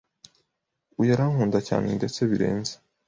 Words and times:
Uyu 0.99 1.11
arankunda 1.15 1.59
cyane 1.67 1.87
ndetse 1.97 2.19
birenze 2.29 2.73